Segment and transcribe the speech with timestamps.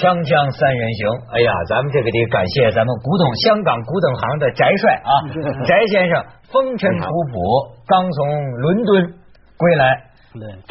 [0.00, 5.12] 锵锵三人行，哎呀，咱们这个得感谢咱们古董香港古董行的翟帅啊，
[5.68, 7.36] 翟先生风尘仆仆，
[7.84, 8.16] 刚从
[8.64, 9.20] 伦敦
[9.60, 10.08] 归来。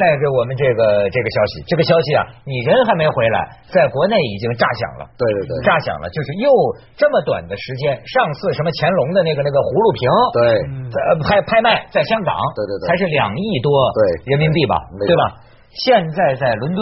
[0.00, 5.04] 带给我们这个这个消息，这个消息啊，你人还没回来，在国内已经炸响了。
[5.20, 6.48] 对对对，炸响了，就是又
[6.96, 10.40] 这么短的时间，上次什么乾隆的那个那个葫芦瓶，对，
[10.88, 14.32] 在拍拍卖在香港，对对对，才是两亿多对。
[14.32, 15.44] 人民币吧，对吧？
[15.84, 16.80] 现在在伦敦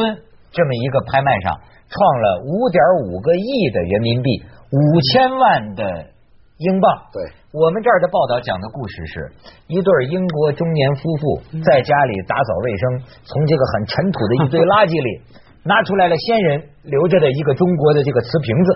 [0.59, 1.55] 这么一个拍卖上，
[1.87, 4.43] 创了五点五个亿的人民币，
[4.75, 4.83] 五
[5.15, 6.11] 千万的
[6.59, 6.91] 英镑。
[7.15, 7.23] 对。
[7.55, 9.33] 我们这儿的报道讲的故事是
[9.69, 11.23] 一对英国中年夫妇
[11.65, 12.83] 在家里打扫卫生，
[13.25, 15.23] 从这个很尘土的一堆垃圾里
[15.65, 18.69] 拿出来了先人留着的一个中国的这个瓷瓶子。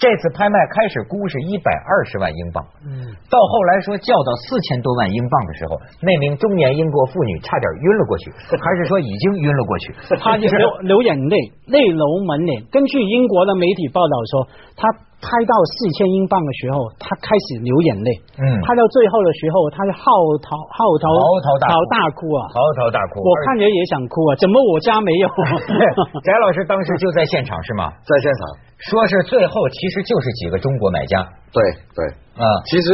[0.00, 9.92] 这次拍卖开始估是一百二十万英镑，嗯，到后来说叫到四千多万英镑的时候，那名中年英国妇女差点晕了过去，还是说已经晕了过去？
[10.16, 12.64] 她就流流眼泪，泪流满脸。
[12.72, 14.88] 根据英国的媒体报道说，她
[15.20, 18.08] 拍到四千英镑的时候，他开始流眼泪。
[18.40, 20.00] 嗯，拍到最后的时候，他是嚎
[20.40, 23.20] 啕嚎啕嚎啕大哭啊，嚎啕大哭。
[23.20, 25.28] 我看着也想哭啊，怎么我家没有？
[26.24, 27.92] 翟老师当时就在现场是吗？
[28.00, 28.40] 在现场。
[28.80, 31.20] 说是最后其实就是几个中国买家，
[31.52, 31.60] 对
[31.92, 32.00] 对
[32.40, 32.88] 啊，其实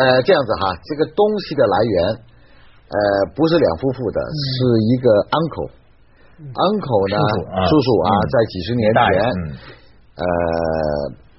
[0.00, 2.24] 呃这样子哈，这个东西的来源
[2.88, 2.96] 呃
[3.36, 7.20] 不是两夫妇的，是一个 uncle，uncle 呢
[7.68, 9.04] 叔叔啊，在几十年前
[10.18, 10.22] 呃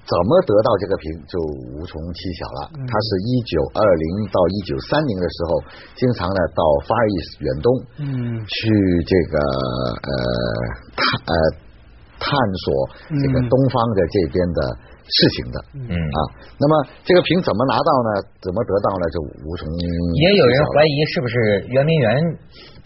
[0.08, 1.36] 怎么得到这个瓶就
[1.76, 2.72] 无从稽晓了。
[2.74, 5.60] 他是一九二零到一九三零的时候，
[5.94, 7.68] 经常呢到 Far East 远东，
[8.02, 8.08] 嗯，
[8.42, 8.56] 去
[9.04, 9.34] 这个
[10.02, 10.10] 呃
[10.96, 11.68] 探呃。
[12.20, 12.68] 探索
[13.16, 14.60] 这个东方的这边的
[15.08, 16.18] 事情的，嗯啊，
[16.60, 18.20] 那么这个瓶怎么拿到呢？
[18.44, 19.08] 怎么得到呢？
[19.08, 19.64] 就无从。
[19.72, 22.20] 也有人怀疑是不是圆明园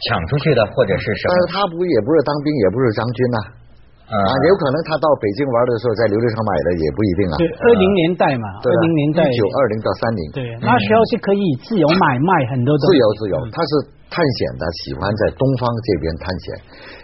[0.06, 1.34] 抢出去的，或者是什么？
[1.34, 3.63] 但是他不也不是当兵，也不是将军呐，啊，
[4.12, 7.34] 有可能他到北京玩的时候在琉璃厂买的，也不一定啊。
[7.40, 13.70] 对，二零年代嘛，二零年代一九二零到三零，对，那时候是可以自由买卖很多东西自由自由，他是
[14.10, 16.44] 探险的，喜欢在东方这边探险。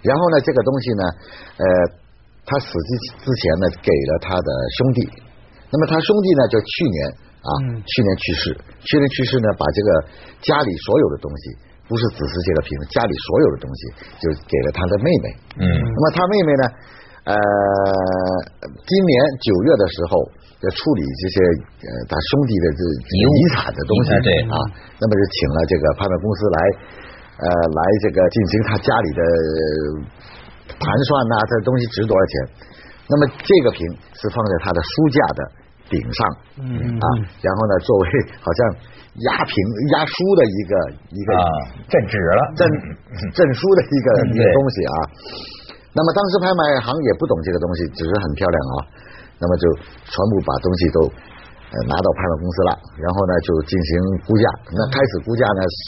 [0.04, 1.02] 然后呢，这个东西呢，
[1.60, 1.66] 呃。
[2.42, 2.90] 他死之
[3.22, 5.06] 之前呢，给了他的兄弟。
[5.70, 6.98] 那么他兄弟呢，就去年
[7.46, 7.50] 啊，
[7.86, 8.58] 去年去世。
[8.82, 9.88] 去年去世呢，把这个
[10.42, 11.54] 家里所有的东西，
[11.90, 13.80] 不是只是这个瓶，家里所有的东西，
[14.22, 15.26] 就给了他的妹妹。
[15.58, 15.64] 嗯。
[15.66, 16.64] 那么他妹妹呢，
[17.34, 17.34] 呃，
[18.62, 20.22] 今年九月的时候
[20.62, 21.36] 要处理这些
[21.82, 22.80] 呃他兄弟的这
[23.10, 24.54] 遗产的东西，对啊，
[25.02, 26.58] 那么就请了这个拍卖公司来，
[27.42, 29.20] 呃，来这个进行他家里的。
[30.70, 32.34] 盘算呐，这东西值多少钱？
[33.10, 33.84] 那么这个瓶
[34.14, 35.40] 是放在他的书架的
[35.90, 36.20] 顶上，
[36.62, 37.06] 嗯啊，
[37.42, 38.06] 然后呢，作为
[38.38, 38.58] 好像
[39.26, 39.52] 压平
[39.90, 40.72] 压书的一个
[41.10, 41.30] 一个
[41.90, 42.62] 镇纸了镇
[43.34, 44.94] 镇书的一个一个东西啊。
[45.90, 48.74] 那么当时拍卖行也不懂这个东西，只是很漂亮啊。
[49.42, 49.66] 那么就
[50.06, 50.98] 全部把东西都
[51.90, 53.90] 拿到拍卖公司了，然后呢就进行
[54.30, 54.46] 估价。
[54.70, 55.84] 那开始估价呢是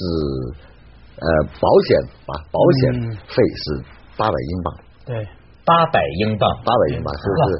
[1.22, 1.26] 呃
[1.62, 1.96] 保险
[2.26, 3.80] 啊，保险费是。
[4.14, 4.74] 八百英镑，
[5.06, 5.26] 对，
[5.64, 7.52] 八百英镑，八百英镑，是不是？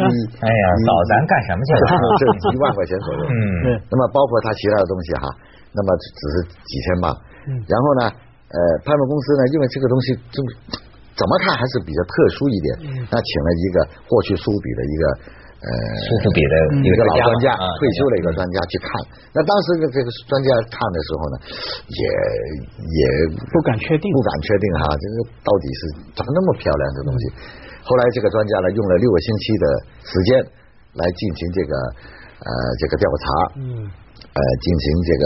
[0.00, 0.04] 嗯
[0.40, 1.84] 哎呀，早咱干什么去了？
[2.20, 2.22] 这
[2.52, 3.20] 一万块钱左右。
[3.26, 3.34] 嗯，
[3.90, 5.24] 那么包括他其他的东西哈，
[5.74, 6.34] 那么只是
[6.64, 7.06] 几千吧。
[7.48, 8.02] 嗯，然后呢，
[8.48, 10.38] 呃，拍卖公司呢，因为这个东西就
[11.18, 12.70] 怎么看还是比较特殊一点，
[13.12, 13.76] 那请了一个
[14.08, 15.04] 过去苏比的一个。
[15.60, 18.88] 呃，苏富比的一个老专家，退休的一个专家去看。
[19.36, 21.34] 那当时的这个专家看的时候呢，
[21.84, 22.02] 也
[22.80, 23.00] 也
[23.36, 25.80] 不敢确定，不敢确定哈，这个到底是
[26.16, 27.22] 怎么那么漂亮的东西。
[27.84, 29.64] 后来这个专家呢，用了六个星期的
[30.00, 30.30] 时间
[30.96, 31.72] 来进行这个
[32.40, 32.48] 呃
[32.80, 33.24] 这个调查，
[33.60, 35.22] 嗯，呃进行这个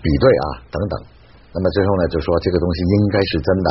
[0.00, 0.94] 比对啊等等。
[1.52, 3.68] 那么最后呢，就说这个东西应该是真的。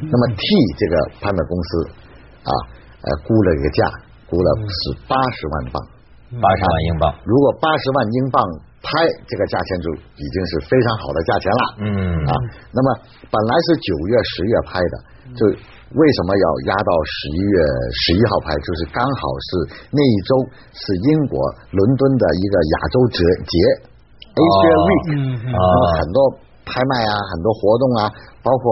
[0.00, 0.48] 那么替
[0.80, 1.68] 这个拍卖公司
[2.40, 2.52] 啊
[3.04, 3.84] 呃估了一个价。
[4.26, 5.78] 估了是八十万镑，
[6.42, 7.04] 八十万英镑。
[7.22, 8.42] 如果八十万英镑
[8.82, 8.90] 拍，
[9.26, 11.62] 这个价钱就已经是非常好的价钱了。
[11.82, 11.90] 嗯
[12.26, 12.32] 啊，
[12.74, 12.88] 那么
[13.30, 14.94] 本来是九月、十月拍的，
[15.34, 15.40] 就
[15.94, 17.56] 为什么要压到十一月
[17.94, 18.50] 十一号拍？
[18.62, 19.50] 就是刚好是
[19.94, 20.30] 那一周
[20.74, 21.38] 是英国
[21.70, 23.54] 伦敦的一个亚洲节节
[24.34, 25.06] ，Asia Week，
[26.02, 26.18] 很多
[26.66, 28.00] 拍卖啊，很多活动啊，
[28.42, 28.66] 包括。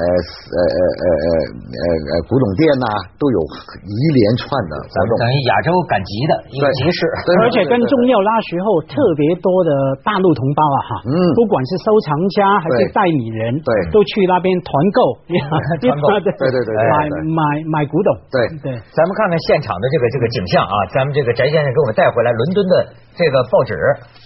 [0.00, 1.34] 呃呃呃呃呃
[1.68, 2.88] 呃呃，古董店呐，
[3.20, 3.38] 都有
[3.84, 7.04] 一连串的活动，等于亚洲赶集的一个集市，
[7.44, 9.70] 而且跟重要那时候特别多的
[10.00, 15.00] 大陆同胞啊哈，嗯，不管是收藏家还是代理人，对，都去那边团购，
[15.84, 16.06] 团购，
[16.40, 16.96] 对对对，买
[17.28, 22.74] 买买古董，对对，咱们看看现场的这个这个景象啊，咱们这个翟先生给我们带回来伦敦的
[23.12, 23.76] 这个报纸，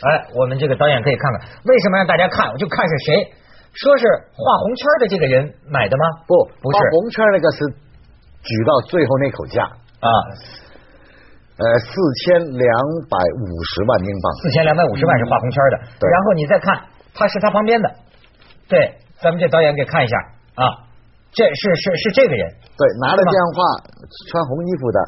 [0.07, 2.47] 哎，我们这个导演可以看看，为什么让大家看？
[2.55, 3.43] 我就看是谁。
[3.75, 6.05] 说是画红圈的这个人买的吗？
[6.27, 6.79] 不，不是。
[6.79, 7.59] 画红圈那个是
[8.43, 9.63] 举到最后那口价。
[9.65, 10.09] 啊，
[11.57, 11.91] 呃，四
[12.23, 12.71] 千两
[13.09, 15.77] 百五十万英镑，四千两百五十万是画红圈的。
[15.99, 16.67] 对，然后你再看，
[17.15, 17.89] 他是他旁边的，
[18.69, 20.17] 对，咱们这导演给看一下。
[20.55, 20.65] 啊，
[21.33, 23.63] 这是是是这个人，对，拿着电话，
[24.31, 24.99] 穿红衣服的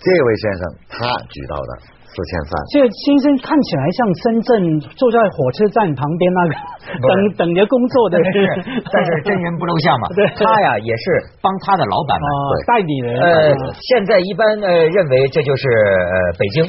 [0.00, 1.70] 这位先生，他举到的。
[2.14, 6.52] 四千三，这个先生看起来像深圳坐在火车站旁边那个
[7.02, 7.10] 等
[7.42, 8.22] 等着工作的，
[8.86, 10.06] 但是真人不露相嘛。
[10.14, 11.02] 他呀也是
[11.42, 12.26] 帮他的老板们
[12.70, 13.18] 代理人。
[13.18, 13.50] 呃，
[13.82, 16.64] 现在一般呃认为这就是呃北京。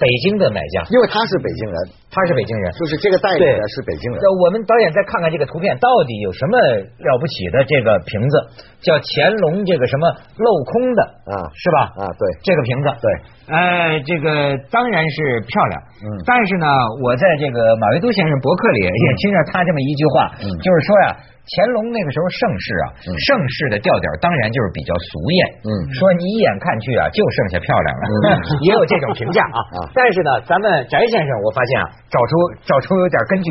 [0.00, 1.76] 北京的买家，因为他是北京人，
[2.12, 4.20] 他是北京人，就是这个代理的是北京人。
[4.44, 7.64] 我们导演再看看这个图片，到底有什么了不起的？
[7.64, 8.36] 这个瓶子
[8.84, 10.04] 叫乾隆这个什么
[10.36, 11.00] 镂空的
[11.32, 12.04] 啊，是吧？
[12.04, 13.08] 啊，对，这个瓶子，对，
[13.48, 15.74] 哎，这个当然是漂亮，
[16.04, 16.68] 嗯，但是呢，
[17.00, 21.16] 我在这个马未都先生博客里也听着他这么一句话，嗯，就是说呀。
[21.42, 25.40] 乾隆那个时候盛世啊，盛世的调调当然就是比较俗艳。
[25.66, 28.02] 嗯，说你一眼看去啊，就剩下漂亮了，
[28.62, 29.90] 也有这种评价 啊。
[29.90, 32.32] 但是呢，咱们翟先生，我发现啊，找出
[32.68, 33.48] 找出有点根据。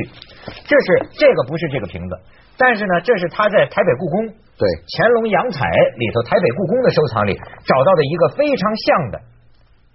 [0.70, 0.88] 这是
[1.18, 2.14] 这个不是这个瓶子，
[2.62, 4.64] 但是呢，这是他在台北故宫对
[4.94, 5.66] 乾隆洋彩
[5.98, 7.34] 里头台北故宫的收藏里
[7.66, 9.18] 找到的一个非常像的，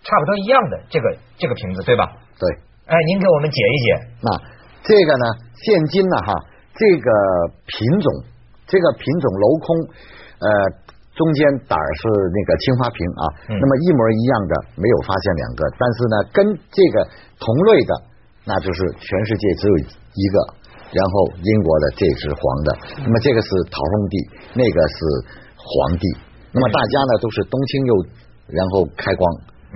[0.03, 2.11] 差不多一样的这个这个瓶子，对吧？
[2.37, 2.45] 对。
[2.91, 3.87] 哎，您给我们解一解。
[4.21, 4.29] 那
[4.83, 5.25] 这个呢，
[5.55, 6.35] 现今呢，哈。
[6.77, 7.09] 这个
[7.65, 8.13] 品种，
[8.69, 9.67] 这个品种镂空，
[10.45, 10.49] 呃，
[11.17, 12.05] 中间胆儿是
[12.37, 16.97] 那个青花瓶啊，那么一模一样的没有发现两个，但是呢，跟这个
[17.41, 17.93] 同类的，
[18.47, 20.37] 那就是全世界只有一个，
[20.95, 22.69] 然后英国的这只黄的，
[23.03, 24.17] 那么这个是陶弘帝，
[24.55, 24.99] 那个是
[25.59, 26.07] 皇帝，
[26.53, 27.93] 那么大家呢都是冬青又，
[28.55, 29.27] 然后开光。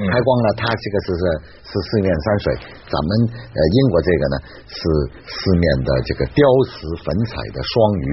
[0.08, 1.23] 开光呢，它这个是是
[1.69, 2.44] 是四面山水，
[2.88, 4.37] 咱们呃英国这个呢
[4.70, 4.81] 是
[5.26, 6.41] 四面的这个雕
[6.73, 8.06] 石粉彩的双鱼，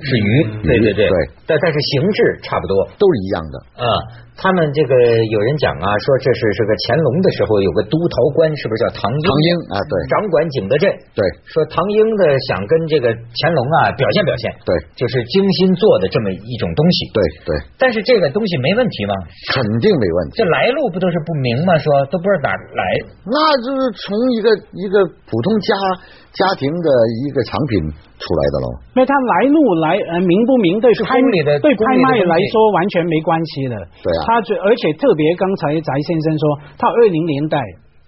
[0.00, 0.28] 是鱼，
[0.64, 1.12] 对对对，
[1.44, 3.86] 但但是形制差不多，都是一样的啊。
[4.34, 9.22] 他们这个有人讲啊，说这是这个乾隆的时候有个督陶官，是不是叫唐英？
[9.22, 10.90] 唐英啊，对，掌管景德镇。
[11.14, 14.50] 对，说唐英的想跟这个乾隆啊表现表现。
[14.66, 17.14] 对，就是精心做的这么一种东西。
[17.14, 17.50] 对对。
[17.78, 19.14] 但是这个东西没问题吗？
[19.54, 20.42] 肯定没问题。
[20.42, 21.78] 这来路不都是不明嘛？
[21.78, 22.82] 说都不知道哪来。
[23.26, 25.74] 那就是从一个一个普通家。
[26.34, 26.90] 家庭的
[27.22, 27.78] 一个产品
[28.18, 28.66] 出来的喽，
[28.96, 31.14] 那他来路来呃明不明对拍
[31.62, 37.62] 对拍卖来说完全没关系的，对啊，它最而且特别刚才翟先生说，他二零年代。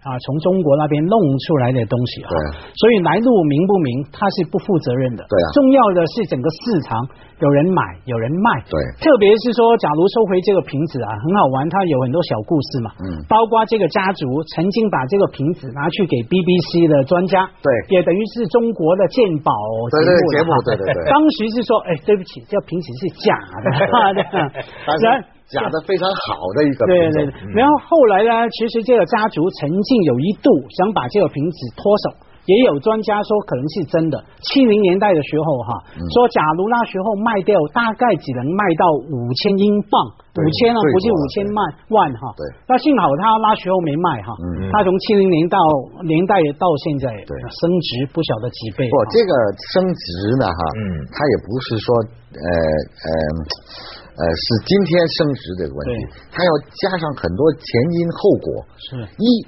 [0.06, 2.30] 啊，从中国那边弄出来的东西哈，
[2.78, 5.26] 所以来路明不明，他是不负责任的。
[5.26, 6.94] 对啊，重要的是整个市场
[7.42, 8.62] 有人买，有人卖。
[8.70, 12.94] 对，特别是说，假如收回这个瓶子啊，很好玩，它有很多小故事嘛。
[13.02, 19.50] 嗯，包括这个家族曾经把这个瓶子拿去给 BBC 的专家，对，也等于是中国的鉴宝
[19.90, 21.02] 节目节目，对对对。
[21.10, 23.66] 当时是说，哎，对不起，这瓶子是假的。
[25.02, 25.35] 然。
[25.46, 27.22] 假的非常好的一个对对，
[27.54, 32.18] 然后后来呢，其实这个家族曾经有一度想把这个瓶子脱手，
[32.50, 34.18] 也有专家说可能是真的。
[34.42, 35.78] 七零年代的时候哈，
[36.18, 39.94] 说假如那时候卖掉，大概只能卖到五千英镑，
[40.34, 41.58] 五千啊，不是五千万
[41.94, 42.34] 万哈。
[42.34, 44.34] 对，那幸好他那时候没卖哈，
[44.74, 45.58] 他从七零年到
[46.02, 48.82] 年代到现在，对，升值不晓得几倍。
[48.90, 49.30] 不，这个
[49.70, 50.06] 升值
[50.42, 51.86] 呢哈，嗯，它也不是说
[52.34, 53.06] 呃呃。
[53.06, 55.92] 呃，是今天升值这个问题，
[56.32, 56.50] 它要
[56.88, 58.48] 加上很多前因后果。
[58.80, 59.44] 是一，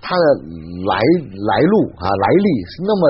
[0.00, 0.24] 它的
[0.86, 0.94] 来
[1.34, 3.02] 来路啊来历是那么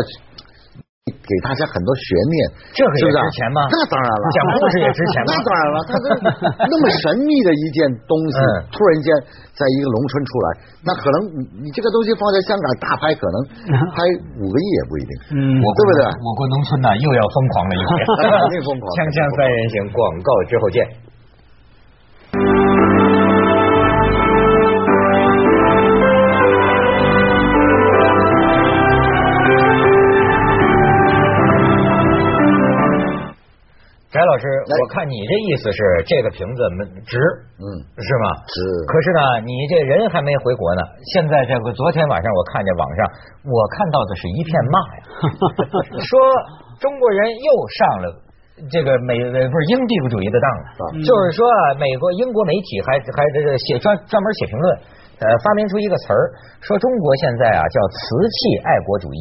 [1.07, 2.35] 给大家很多悬念，
[2.75, 3.63] 这个也值钱吗？
[3.71, 5.23] 那当然了，讲故事也值钱。
[5.23, 6.07] 那当然了，它这
[6.67, 8.39] 那么神秘的一件东西，
[8.75, 9.15] 突然间
[9.55, 10.47] 在一个农村出来，
[10.83, 13.37] 那可能你你这个东西放在香港大拍，可能
[13.95, 14.03] 拍
[14.35, 15.13] 五个亿也不一定。
[15.31, 16.03] 嗯，对不对？
[16.27, 18.85] 我国农村呢又要疯狂了一遍， 肯定疯狂。
[18.99, 20.83] 锵锵三人行，广告之后见。
[34.17, 36.61] 翟老师，我看你这意思是这个瓶子
[37.05, 37.21] 值，
[37.61, 37.65] 嗯，
[38.01, 38.27] 是吗？
[38.49, 38.57] 值。
[38.89, 40.81] 可是呢，你这人还没回国呢。
[41.13, 43.01] 现在这个昨天晚上我看见网上，
[43.45, 45.01] 我看到的是一片骂呀，
[46.01, 46.11] 说
[46.81, 48.05] 中国人又上了
[48.73, 50.65] 这个美不是英帝国主义的当了，
[51.05, 51.45] 就是说
[51.77, 54.79] 美国英国媒体还还这个写专专门写评论。
[55.17, 56.29] 呃，发明出一个词儿，
[56.61, 59.21] 说中国现在啊叫瓷器爱国主义，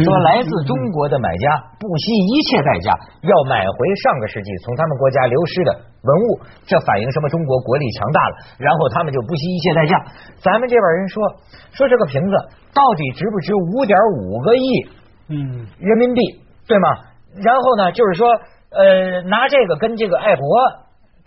[0.00, 2.88] 说来自中国的买家不惜一切代价
[3.20, 5.70] 要买回上个世纪从他们国家流失的
[6.00, 7.28] 文物，这反映什么？
[7.28, 9.92] 中国国力强大了，然后他们就不惜一切代价。
[10.40, 11.20] 咱们这边人说
[11.76, 12.32] 说这个瓶子
[12.72, 14.66] 到底值不值五点五个亿？
[15.28, 16.20] 嗯，人民币
[16.66, 16.88] 对吗？
[17.44, 18.32] 然后呢，就是说
[18.72, 20.44] 呃拿这个跟这个爱国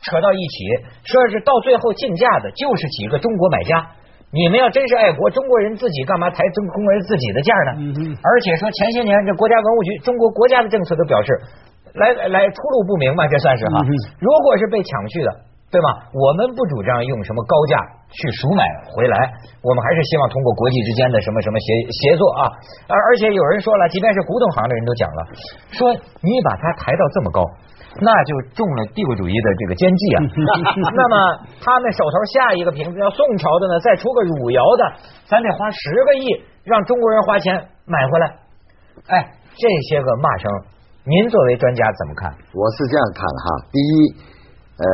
[0.02, 0.66] 扯到一起，
[1.06, 3.86] 说是到最后竞价的就是几个中国买家。
[4.32, 7.72] 你们要真是爱国，中国人自己干嘛抬中中国人自己的价呢？
[8.20, 11.32] 而且说前些年这国家文物局、中国国家的政策都表示，
[11.96, 13.80] 来来出路不明嘛，这算是哈。
[14.20, 15.32] 如果是被抢去的，
[15.72, 16.12] 对吗？
[16.12, 17.80] 我们不主张用什么高价
[18.12, 19.16] 去赎买回来，
[19.64, 22.52] 我们还是希望通过国际之间的什么什么协协作啊。
[22.92, 25.22] 而而且有人说了，即便是古董行的人都讲了，
[25.72, 27.40] 说你把它抬到这么高。
[28.00, 30.20] 那就中了帝国主义的这个奸计啊！
[30.94, 31.16] 那么
[31.62, 34.84] 他们手头下一个瓶子要宋朝的呢，再出个汝窑的，
[35.26, 38.28] 咱得花十个亿让中国人花钱买回来。
[39.08, 40.52] 哎，这些个骂声，
[41.06, 42.32] 您作为专家怎么看？
[42.54, 44.16] 我是这样看哈，第一，
[44.78, 44.86] 呃，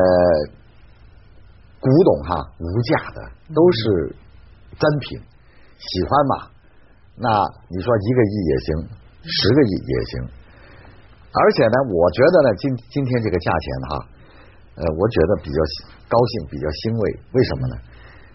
[1.79, 3.19] 古董哈无价的
[3.53, 4.15] 都是
[4.79, 5.19] 真品，
[5.77, 6.47] 喜欢嘛？
[7.17, 7.29] 那
[7.69, 8.89] 你说一个亿也行，
[9.23, 10.42] 十个亿也行。
[11.33, 13.91] 而且呢，我觉得呢，今今天这个价钱哈，
[14.77, 15.57] 呃，我觉得比较
[16.05, 17.01] 高兴，比较欣慰。
[17.33, 17.75] 为什么呢？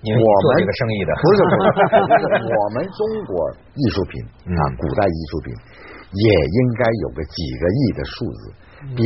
[0.03, 1.67] 我们做这个生意的不是不是，
[2.59, 3.35] 我们中国
[3.79, 4.19] 艺术品
[4.51, 5.55] 啊，古代艺术品
[6.11, 8.43] 也应该有个几个亿的数字，
[8.95, 9.03] 别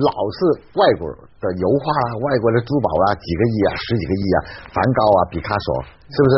[0.00, 0.38] 老是
[0.76, 1.04] 外国
[1.40, 4.38] 的油画啊，外国的珠宝啊，几个亿啊，十几个亿啊，
[4.72, 6.34] 梵高啊，毕卡索，是不是？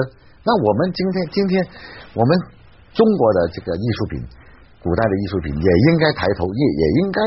[0.47, 1.59] 那我们今天今天
[2.15, 2.31] 我们
[2.95, 4.23] 中国的这个艺术品。
[4.83, 7.23] 古代的艺术品也应该抬头，也也应该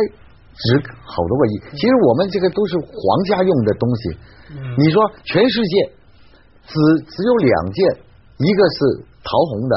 [0.52, 0.64] 值
[1.08, 1.54] 好多个亿。
[1.72, 3.00] 其实我们这个都是皇
[3.32, 4.02] 家用的东西。
[4.78, 5.74] 你说全世界
[6.68, 6.76] 只
[7.08, 7.80] 只有两件，
[8.44, 9.74] 一个是陶红的，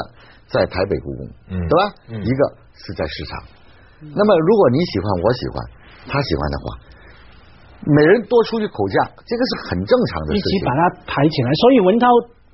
[0.51, 1.83] 在台北故宫，对吧？
[2.19, 2.41] 一个
[2.75, 3.39] 是在市场。
[4.03, 5.55] 那么如果你喜欢，我喜欢，
[6.11, 6.63] 他喜欢的话，
[7.87, 10.51] 每人多出去口价，这个是很正常的事情。
[10.51, 11.49] 一起把它抬起来。
[11.63, 12.07] 所以文涛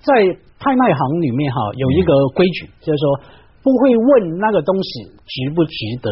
[0.06, 0.14] 在
[0.62, 3.42] 拍卖行里面哈有一个规矩，就是说。
[3.66, 5.74] 不会问那个东西值不值
[6.06, 6.08] 得，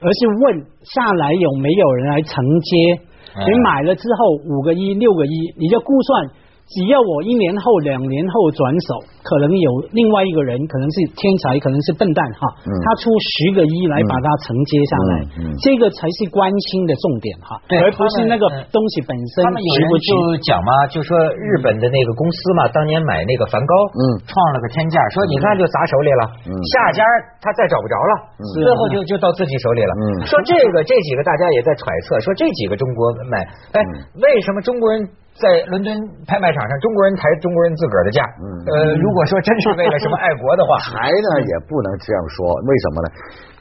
[0.00, 2.32] 而是问下来有没有人来承
[2.64, 3.04] 接。
[3.36, 6.30] 你买了之后五个一六个一，你就估算。
[6.64, 15.12] 只要我一年后、两年后转手，可能有另外一个人，可能是天才，可能是笨蛋哈，他出十个亿来把它承接下来，
[15.60, 19.44] 这个才是关心的重点哈，而不是那个东西本身。
[19.44, 27.04] 他们有人就讲嘛，就说日本的那个公司嘛，当年买那个梵高，嗯，创了个天价，说你看就砸手里了，下家
[27.44, 28.12] 他再找不着了，
[28.56, 29.92] 最后就就到自己手里了。
[30.24, 33.44] 说这个这几个大家也在揣测，说这几个中国买，
[33.76, 33.84] 哎，
[34.16, 35.04] 为什么中国人？
[35.34, 35.90] 在伦敦
[36.30, 38.22] 拍卖场上，中国人抬中国人自个儿的价。
[38.70, 42.54] 呃，如果说真是为了什么爱国的话， 抬呢也不能这样说。
[42.62, 43.06] 为什么呢？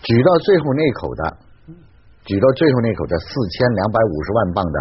[0.05, 1.21] 举到最后那口的，
[2.29, 4.77] 举到最后那口的四千两百五十万镑的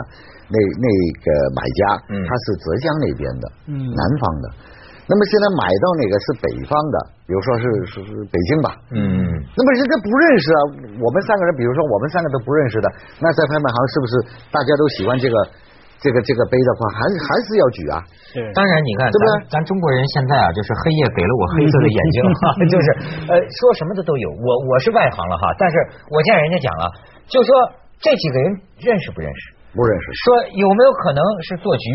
[0.52, 0.88] 那那
[1.24, 1.80] 个买家，
[2.12, 4.46] 他是浙江那边的，南方的。
[5.08, 6.96] 那么现在买到哪个是北方的？
[7.24, 8.68] 比如说是是是北京吧。
[8.92, 9.32] 嗯。
[9.56, 10.60] 那么人家不认识啊。
[11.00, 14.12] 我们三个人，比如说我们三个都不认识的，那在拍卖行是不是
[14.52, 15.36] 大家都喜欢这个？
[16.02, 18.02] 这个这个杯的话，还还是要举啊。
[18.52, 19.54] 当然，你看，对不对？
[19.54, 22.18] 咱中国人现在啊，就是黑夜给了我黑色的眼睛，
[22.66, 22.86] 就是
[23.30, 24.26] 呃，说什么的都有。
[24.42, 25.78] 我我是外行了哈，但是
[26.10, 26.90] 我见人家讲了，
[27.30, 27.54] 就说
[28.02, 28.46] 这几个人
[28.82, 29.62] 认识不认识？
[29.72, 30.04] 不认识。
[30.12, 31.86] 说有没有可能是做局？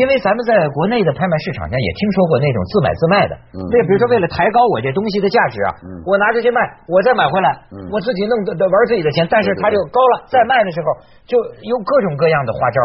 [0.00, 3.36] 因为咱们在国内的拍卖市场上也听说过那种自买自卖的。
[3.52, 5.68] 那比如说为了抬高我这东西的价值啊，
[6.08, 7.52] 我拿出去卖，我再买回来，
[7.92, 10.86] 我自己弄的玩自己的钱，但是他就高了，再卖的时候
[11.28, 12.80] 就有各种各样的花招。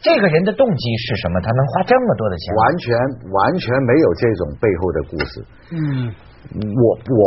[0.00, 1.40] 这个人的动机是什么？
[1.44, 2.44] 他能花这么多的钱？
[2.56, 2.88] 完全
[3.28, 5.32] 完全没有这种背后的故事。
[5.76, 6.08] 嗯，
[6.56, 7.22] 我我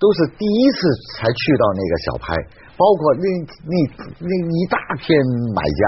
[0.00, 0.80] 都是第一次
[1.14, 2.32] 才去到那个小拍，
[2.80, 3.26] 包括那
[3.68, 3.76] 那
[4.24, 5.12] 那一大片
[5.52, 5.80] 买家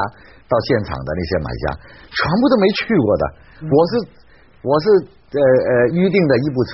[0.44, 1.64] 到现场的那些买家，
[2.12, 3.24] 全部都没去过的。
[3.64, 3.92] 我是
[4.60, 6.72] 我是呃呃预定的一部车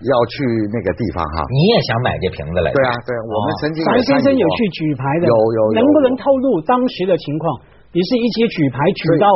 [0.00, 1.44] 要去那个地方哈。
[1.52, 2.72] 你也想买这瓶子来？
[2.72, 3.84] 对啊，对，我们曾经。
[3.84, 7.73] 樊先生有去举牌的，有有，能不能透露当时的情况？
[7.94, 9.26] 你是一起举牌举到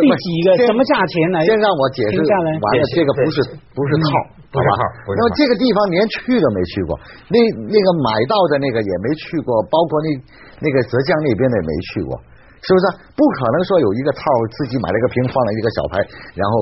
[0.00, 1.44] 第几个什么价钱来？
[1.44, 3.36] 先让我解释下来完了，这个不是
[3.76, 4.08] 不是套，
[4.48, 4.80] 不是套。
[5.12, 6.96] 那么这个地方连去都没去过，
[7.28, 7.36] 那
[7.68, 10.08] 那个买到的那个也没去过，包括那
[10.64, 12.16] 那个浙江那边的也没去过，
[12.64, 12.84] 是不是？
[13.12, 14.24] 不可能说有一个套
[14.56, 15.92] 自己买了个瓶放了一个小牌，
[16.32, 16.54] 然后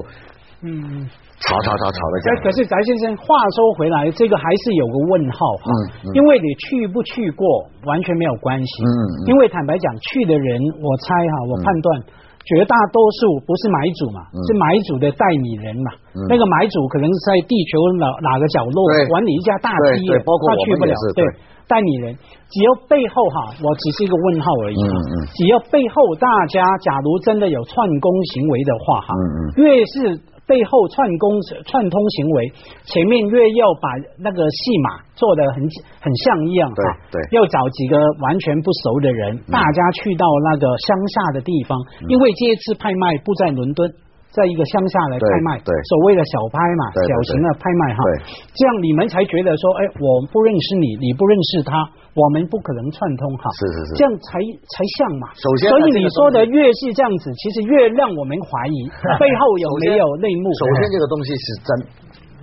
[0.67, 1.07] 嗯。
[1.37, 5.69] 吵吵吵吵的讲，可是翟先生，话说回来，这个还是有个问号哈，
[6.17, 7.45] 因为你去不去过
[7.85, 8.91] 完全没有关系，嗯，
[9.29, 12.01] 因为坦白讲，去的人，我猜哈，我判断
[12.49, 15.93] 绝大多数不是买主嘛，是买主的代理人嘛，
[16.33, 18.81] 那个买主可能是在地球哪哪个角落
[19.13, 21.21] 管理一家大企业，他去不了，对，
[21.69, 22.17] 代理人
[22.49, 30.17] 只要背后哈，我只是一个问号而已，嗯嗯，只要背后大家假如真的有串供行为的话哈，嗯嗯，越是。
[30.47, 32.53] 背后串工串通行为，
[32.85, 33.89] 前面越要把
[34.19, 35.63] 那个戏码做的很
[36.01, 43.91] 很像一样哈，对，要找几个完全不熟的人，大家去到那个乡下的地方，因为这一次拍卖不在伦敦。
[44.37, 51.73] 在一个乡下来拍卖，对所谓的小拍嘛，小型的拍卖哈，对这样你们才觉得说，哎，我不认识你，你不认识他，
[52.13, 55.33] 我们不可能串通哈，是是是，这样才才像嘛。
[55.33, 58.85] 首先，所以你说的越是这样子，其实越让我们怀疑
[59.17, 60.53] 背后有没有内幕。
[60.61, 61.69] 首先，这个东西是真，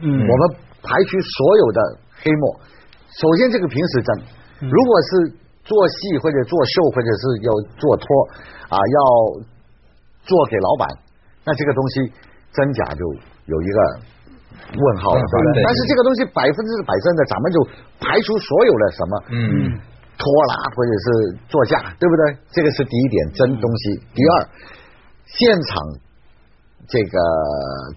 [0.01, 0.41] 嗯，我们
[0.81, 1.79] 排除所有的
[2.25, 2.57] 黑幕。
[3.21, 4.09] 首先，这个屏是真，
[4.65, 8.05] 如果是做戏或者做秀或者是要做托
[8.73, 8.97] 啊，要
[10.25, 10.89] 做给老板。
[11.45, 12.11] 那这个东西
[12.53, 13.03] 真假就
[13.45, 13.77] 有一个
[14.73, 15.63] 问号了，对不对？
[15.63, 17.57] 但是这个东西百分之百真的，咱们就
[17.99, 19.41] 排除所有的什么嗯
[20.15, 21.05] 拖拉或者是
[21.47, 22.37] 作假，对不对？
[22.51, 23.99] 这个是第一点真东西。
[24.15, 24.33] 第二，
[25.25, 25.83] 现场
[26.87, 27.15] 这个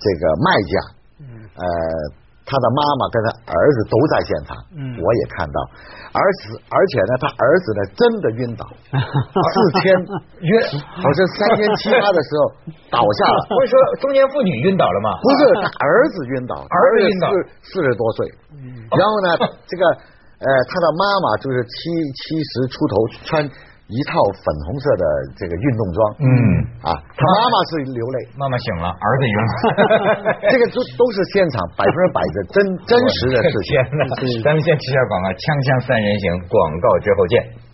[0.01, 0.75] 这个卖家，
[1.55, 2.26] 呃。
[2.47, 4.55] 他的妈妈跟他儿子都在现场，
[5.03, 5.59] 我也看到，
[6.15, 8.63] 而且而且呢，他儿子呢真的晕倒，
[8.95, 9.99] 四天
[10.47, 10.51] 晕，
[11.03, 12.43] 好像三天七八的时候
[12.87, 13.39] 倒下了。
[13.51, 15.11] 不是说中年妇女晕倒了吗？
[15.21, 17.27] 不是，他儿子晕倒， 儿子晕倒，
[17.67, 18.31] 四十多岁。
[18.95, 19.29] 然后呢，
[19.67, 19.83] 这个
[20.39, 22.95] 呃，他的妈妈就是七七十出头
[23.27, 23.51] 穿。
[23.87, 25.05] 一套粉红色的
[25.39, 26.27] 这个运动装，嗯
[26.83, 29.53] 啊，他妈妈是流泪，妈妈醒了，儿子晕了，
[30.51, 33.71] 这个都都是现场百分之百的真真实的事情。
[34.43, 37.66] 咱们先提下广告，锵锵三人行，广告之后见。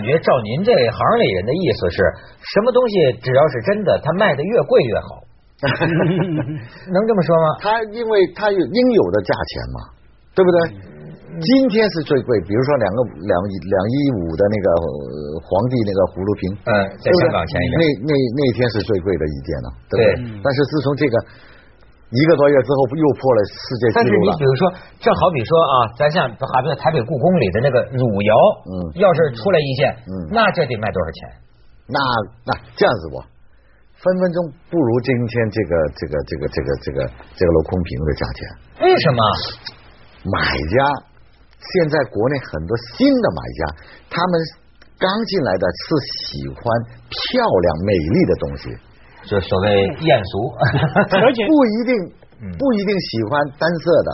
[0.00, 2.00] 感觉照您这行里人的意思是
[2.40, 5.20] 什么东西只要是真的，它卖的越贵越好，
[6.88, 7.46] 能这么说吗？
[7.60, 9.78] 它因为它有应有的价钱嘛，
[10.32, 10.56] 对不对？
[11.44, 14.66] 今天是最贵，比如说两个两两一五的那个
[15.44, 20.40] 皇帝那个葫芦瓶，嗯，在香港前一那那那天是最贵的一件了，对不对？
[20.40, 21.14] 但是自从这个。
[22.10, 23.98] 一个多月之后又破了世界纪录了。
[23.98, 24.62] 但是你比如说，
[24.98, 28.32] 这好比说啊，咱像好比台北故宫里的那个汝窑，
[28.66, 31.18] 嗯，要是出来一件，嗯，那这得卖多少钱？
[31.86, 31.98] 那
[32.46, 33.18] 那这样子不，
[33.98, 34.38] 分分钟
[34.70, 36.98] 不如今天这个这个这个这个这个
[37.34, 38.38] 这个镂空瓶的价钱。
[38.86, 39.22] 为什么？
[40.20, 40.76] 买家
[41.56, 43.60] 现在国内很多新的买家，
[44.12, 44.32] 他们
[45.00, 45.84] 刚进来的是
[46.28, 46.60] 喜欢
[47.08, 48.64] 漂亮美丽的东西。
[49.28, 49.66] 就所谓
[50.00, 50.32] 艳俗，
[51.20, 51.92] 而且不一定
[52.56, 54.08] 不一定喜欢单色的，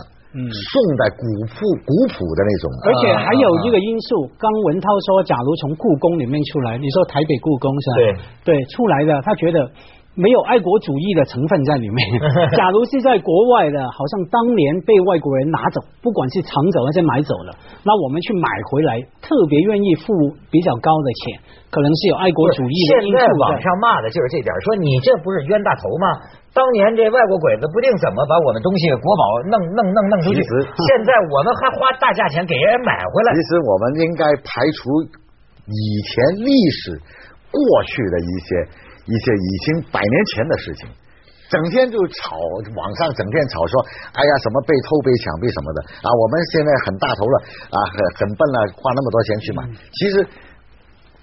[0.51, 2.65] 宋代古朴古朴的那种。
[2.85, 7.95] 而且还有一个因素，刚文涛说，假如从故宫里面出来，你说台北故宫是吧？
[8.43, 9.69] 对对，出来的他觉得。
[10.17, 12.01] 没有爱国主义的成分在里面。
[12.57, 17.53] 假如是在国外的，好像当年被外国人拿走，不管是藏走还是买走了，
[17.85, 20.09] 那我们去买回来，特别愿意付
[20.49, 21.37] 比较高的钱，
[21.69, 23.21] 可能是有爱国主义的因素。
[23.21, 26.09] 现在网上骂的就是这点，说你这不是冤大头吗？
[26.57, 33.37] 当年这外国鬼子不定怎么把我们东西国宝弄弄弄弄出去，现在我们还花大价钱给人买回来。
[33.37, 34.89] 其实我们应该排除
[35.69, 36.97] 以前历史
[37.53, 38.86] 过去的一些。
[39.07, 40.83] 一些已经百年前的事情，
[41.47, 42.35] 整天就吵，
[42.75, 43.79] 网上整天吵说，
[44.11, 46.07] 哎呀，什么被偷、被抢、被什么的啊！
[46.11, 47.35] 我们现在很大头了
[47.71, 49.63] 啊，很很笨了，花那么多钱去买。
[49.95, 50.15] 其实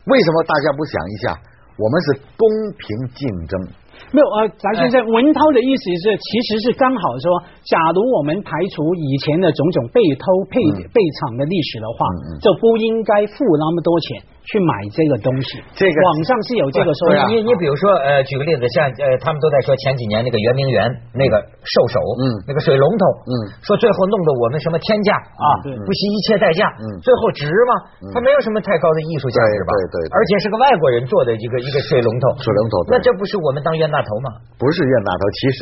[0.09, 1.39] 为什么大家不想一下？
[1.77, 3.84] 我们是公平竞争。
[4.13, 7.27] 没有呃，翟先生，文涛的意思是，其实是刚好说，
[7.67, 10.59] 假如我们排除以前的种种被偷、被
[10.91, 12.07] 被抢的历史的话，
[12.41, 14.23] 就不应该付那么多钱。
[14.45, 17.25] 去买这个东西，这个网上是有这个说法。
[17.33, 20.85] 你你比如说，呃，举个例子，像呃，他们都在说前几年那个圆明园
[21.17, 23.33] 那个兽首，嗯，那个水龙头，嗯，
[23.65, 27.73] 说最后弄得我们什么天价啊，不惜一切代价，嗯，最后值吗？
[28.13, 29.73] 它没有什么太高的艺术价值吧？
[29.97, 34.41] 对对，而且是个外国人做的一个一个水龙头，水龙头，那这不是我们当冤大头吗？
[34.57, 35.59] 不是冤大头，其实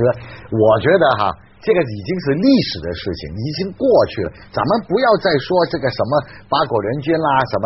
[0.54, 1.35] 我觉得哈。
[1.62, 4.28] 这个已经是历史的事情，已经过去了。
[4.50, 6.11] 咱们不要再说这个什么
[6.50, 7.64] 八国联军啦，什么，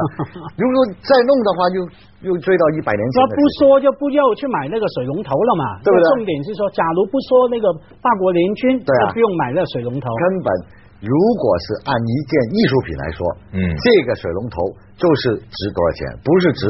[0.53, 1.81] 如果再弄的话，就
[2.29, 3.17] 又追到一百年前。
[3.17, 5.81] 那不说就不要去买那个水龙头了嘛？
[5.81, 6.05] 对不对？
[6.13, 7.73] 重点是说，假如不说那个
[8.05, 10.13] 八国联军，对就不用买那水龙头。
[10.13, 10.49] 根本，
[11.01, 13.21] 如果是按一件艺术品来说，
[13.57, 14.61] 嗯，这个水龙头
[15.01, 16.01] 就是值多少钱？
[16.21, 16.63] 不是值。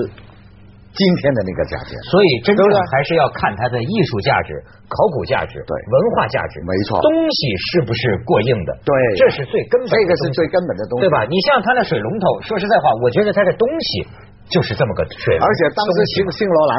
[0.97, 4.57] 今天的那个价钱，所以真正还是要看它的艺术价值、
[4.89, 6.97] 考古价值、对文化价值，没错。
[7.05, 7.39] 东西
[7.71, 8.71] 是不是过硬的？
[8.81, 11.29] 对，这是最根本，这个是最根本的东西，对吧？
[11.29, 14.09] 你像它那水龙头，说实在话，我觉得它的东西
[14.49, 15.37] 就是这么个水。
[15.37, 16.73] 而且当时新新罗兰，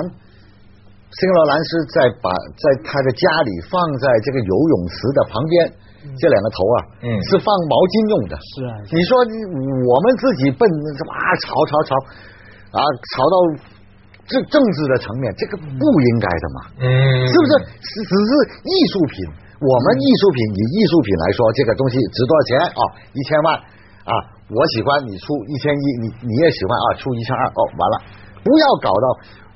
[1.13, 5.86] 新罗兰是在把在他的家里放在这个游泳池的旁边。
[6.08, 8.36] 这两个头啊，嗯，是放毛巾用的。
[8.39, 10.63] 是啊，你说我们自己笨，
[10.95, 11.91] 什么啊吵吵吵
[12.71, 12.80] 啊，
[13.12, 13.36] 吵到
[14.28, 16.58] 政政治的层面，这个不应该的嘛。
[16.84, 16.88] 嗯，
[17.28, 17.52] 是不是？
[17.80, 18.32] 只只是
[18.68, 19.26] 艺术品。
[19.58, 23.58] 我们艺术品以艺术品来说，这个东西值多少钱哦，一千万
[24.06, 24.13] 啊，
[24.54, 27.96] 我喜欢你出一千一，你你也喜欢啊，出一千二哦，完了，
[28.46, 29.06] 不要搞到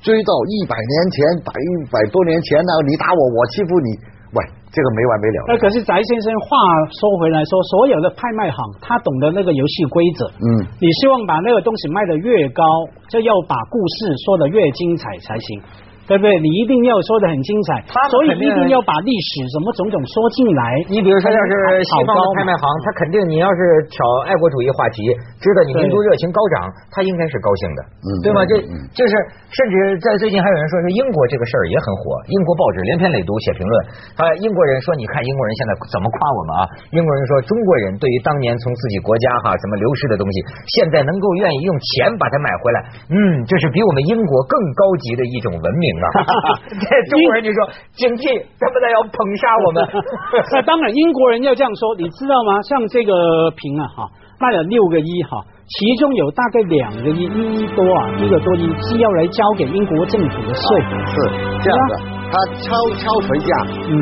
[0.01, 3.89] 追到一百年前、百一百多年前呢，你打我，我欺负你，
[4.33, 4.39] 喂，
[4.71, 5.37] 这个没完没了。
[5.51, 6.57] 那可是翟先生话
[6.95, 12.63] 说回来说，所有的拍卖行他懂得那个游戏规则，嗯，你希望把那个东西卖得越高，
[13.09, 15.61] 就要把故事说得越精彩才行。
[16.11, 16.27] 对不对？
[16.43, 20.59] 你一定要说的很精彩，所以一定要把历史什么种种说进来。
[20.91, 21.53] 你比如说，要是
[21.87, 25.07] 西方的拍卖行，他肯定你要是挑爱国主义话题，
[25.39, 27.79] 知道你民族热情高涨，他应该是高兴的，
[28.27, 28.43] 对吗？
[28.43, 28.59] 这
[28.91, 29.15] 就是，
[29.55, 33.73] 甚至在最近还有人说，说英国这个事儿也很火，英国报纸连篇累牍写评论。
[34.19, 36.61] 啊，英国人说，你看英国人现在怎么夸我们啊？
[36.91, 40.43] 英国人说，中国人对于当年从自己国家哈什么流失的东西，
[40.75, 42.77] 现在能够愿意用钱把它买回来，
[43.15, 43.15] 嗯，
[43.47, 46.00] 这是比我们英国更高级的一种文明。
[46.75, 47.57] 这中国人就说
[47.93, 48.23] 警惕，
[48.59, 49.77] 他们在要捧杀我们。
[50.53, 52.61] 那当然，英国人要这样说，你知道吗？
[52.63, 53.11] 像这个
[53.55, 54.09] 瓶啊，哈，
[54.39, 60.63] 卖了六个亿哈，其中有大概两个亿一亿多啊，一个多亿是要来交给英国政府的税。
[61.05, 61.13] 是
[61.61, 61.93] 这样的，
[62.31, 63.51] 他敲敲锤价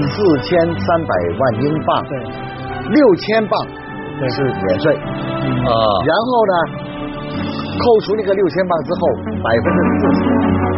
[0.07, 2.13] 四千三百万英镑，对，
[2.89, 3.53] 六千镑
[4.29, 5.71] 是免税啊，
[6.05, 6.53] 然后呢，
[7.79, 9.01] 扣除那个六千镑之后，
[9.43, 10.68] 百分之四十。